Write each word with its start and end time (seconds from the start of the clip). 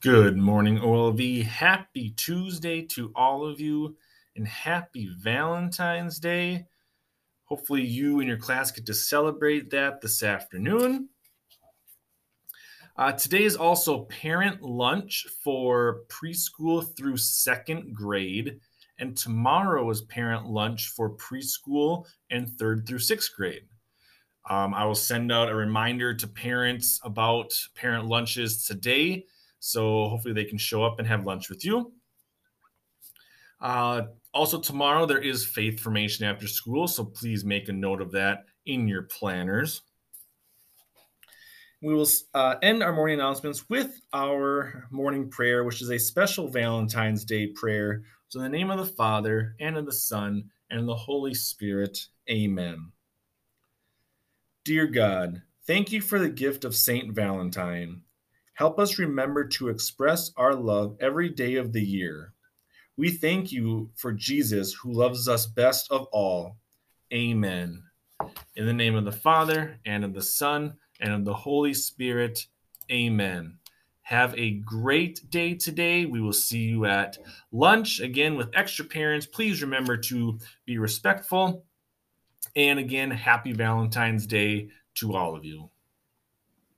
Good 0.00 0.36
morning, 0.36 0.78
OLV. 0.78 1.42
Happy 1.42 2.10
Tuesday 2.10 2.82
to 2.82 3.10
all 3.16 3.44
of 3.44 3.58
you, 3.58 3.96
and 4.36 4.46
happy 4.46 5.10
Valentine's 5.18 6.20
Day. 6.20 6.66
Hopefully, 7.46 7.82
you 7.82 8.20
and 8.20 8.28
your 8.28 8.38
class 8.38 8.70
get 8.70 8.86
to 8.86 8.94
celebrate 8.94 9.70
that 9.70 10.00
this 10.00 10.22
afternoon. 10.22 11.08
Uh, 12.96 13.10
today 13.10 13.42
is 13.42 13.56
also 13.56 14.04
parent 14.04 14.62
lunch 14.62 15.26
for 15.42 16.02
preschool 16.06 16.96
through 16.96 17.16
second 17.16 17.92
grade, 17.92 18.60
and 19.00 19.16
tomorrow 19.16 19.90
is 19.90 20.02
parent 20.02 20.46
lunch 20.46 20.90
for 20.90 21.16
preschool 21.16 22.06
and 22.30 22.48
third 22.48 22.86
through 22.86 23.00
sixth 23.00 23.34
grade. 23.34 23.64
Um, 24.48 24.74
I 24.74 24.84
will 24.84 24.94
send 24.94 25.32
out 25.32 25.50
a 25.50 25.56
reminder 25.56 26.14
to 26.14 26.28
parents 26.28 27.00
about 27.02 27.52
parent 27.74 28.06
lunches 28.06 28.64
today 28.64 29.24
so 29.60 30.08
hopefully 30.08 30.34
they 30.34 30.44
can 30.44 30.58
show 30.58 30.84
up 30.84 30.98
and 30.98 31.08
have 31.08 31.26
lunch 31.26 31.48
with 31.48 31.64
you. 31.64 31.92
Uh, 33.60 34.02
also, 34.32 34.60
tomorrow 34.60 35.06
there 35.06 35.18
is 35.18 35.44
faith 35.44 35.80
formation 35.80 36.24
after 36.24 36.46
school, 36.46 36.86
so 36.86 37.04
please 37.04 37.44
make 37.44 37.68
a 37.68 37.72
note 37.72 38.00
of 38.00 38.12
that 38.12 38.44
in 38.66 38.86
your 38.86 39.02
planners. 39.02 39.82
We 41.80 41.94
will 41.94 42.08
uh, 42.34 42.56
end 42.62 42.82
our 42.82 42.92
morning 42.92 43.20
announcements 43.20 43.68
with 43.68 44.00
our 44.12 44.86
morning 44.90 45.30
prayer, 45.30 45.64
which 45.64 45.80
is 45.80 45.90
a 45.90 45.98
special 45.98 46.48
Valentine's 46.48 47.24
Day 47.24 47.48
prayer. 47.48 48.02
So, 48.28 48.40
in 48.40 48.44
the 48.50 48.56
name 48.56 48.70
of 48.70 48.78
the 48.78 48.92
Father, 48.92 49.54
and 49.60 49.76
of 49.76 49.86
the 49.86 49.92
Son, 49.92 50.50
and 50.70 50.80
of 50.80 50.86
the 50.86 50.94
Holy 50.94 51.34
Spirit, 51.34 51.98
amen. 52.30 52.92
Dear 54.64 54.86
God, 54.86 55.42
thank 55.66 55.92
you 55.92 56.00
for 56.00 56.18
the 56.18 56.28
gift 56.28 56.64
of 56.64 56.74
Saint 56.74 57.14
Valentine. 57.14 58.02
Help 58.58 58.80
us 58.80 58.98
remember 58.98 59.46
to 59.46 59.68
express 59.68 60.32
our 60.36 60.52
love 60.52 60.96
every 60.98 61.28
day 61.28 61.54
of 61.54 61.72
the 61.72 61.80
year. 61.80 62.32
We 62.96 63.08
thank 63.08 63.52
you 63.52 63.90
for 63.94 64.12
Jesus, 64.12 64.74
who 64.74 64.92
loves 64.92 65.28
us 65.28 65.46
best 65.46 65.92
of 65.92 66.08
all. 66.10 66.56
Amen. 67.14 67.84
In 68.56 68.66
the 68.66 68.72
name 68.72 68.96
of 68.96 69.04
the 69.04 69.12
Father, 69.12 69.78
and 69.86 70.04
of 70.04 70.12
the 70.12 70.22
Son, 70.22 70.74
and 70.98 71.12
of 71.12 71.24
the 71.24 71.34
Holy 71.34 71.72
Spirit. 71.72 72.46
Amen. 72.90 73.58
Have 74.02 74.36
a 74.36 74.54
great 74.54 75.30
day 75.30 75.54
today. 75.54 76.06
We 76.06 76.20
will 76.20 76.32
see 76.32 76.64
you 76.64 76.84
at 76.84 77.16
lunch 77.52 78.00
again 78.00 78.34
with 78.34 78.50
extra 78.54 78.84
parents. 78.84 79.24
Please 79.24 79.62
remember 79.62 79.96
to 79.96 80.36
be 80.66 80.78
respectful. 80.78 81.64
And 82.56 82.80
again, 82.80 83.12
happy 83.12 83.52
Valentine's 83.52 84.26
Day 84.26 84.70
to 84.96 85.14
all 85.14 85.36
of 85.36 85.44
you. 85.44 85.70